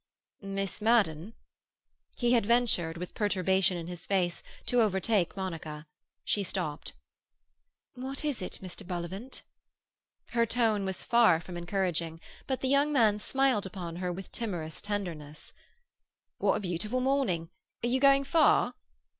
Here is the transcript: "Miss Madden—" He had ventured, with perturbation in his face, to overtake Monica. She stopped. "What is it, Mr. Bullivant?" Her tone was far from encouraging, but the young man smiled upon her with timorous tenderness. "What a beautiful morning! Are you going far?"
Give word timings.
"Miss 0.41 0.81
Madden—" 0.81 1.35
He 2.17 2.31
had 2.31 2.43
ventured, 2.47 2.97
with 2.97 3.13
perturbation 3.13 3.77
in 3.77 3.85
his 3.85 4.03
face, 4.03 4.41
to 4.65 4.81
overtake 4.81 5.37
Monica. 5.37 5.85
She 6.25 6.41
stopped. 6.41 6.93
"What 7.93 8.25
is 8.25 8.41
it, 8.41 8.53
Mr. 8.63 8.83
Bullivant?" 8.83 9.43
Her 10.29 10.47
tone 10.47 10.85
was 10.85 11.03
far 11.03 11.39
from 11.39 11.55
encouraging, 11.55 12.19
but 12.47 12.61
the 12.61 12.67
young 12.67 12.91
man 12.91 13.19
smiled 13.19 13.67
upon 13.67 13.97
her 13.97 14.11
with 14.11 14.31
timorous 14.31 14.81
tenderness. 14.81 15.53
"What 16.39 16.55
a 16.55 16.59
beautiful 16.61 16.99
morning! 16.99 17.51
Are 17.83 17.87
you 17.87 17.99
going 17.99 18.23
far?" 18.23 18.73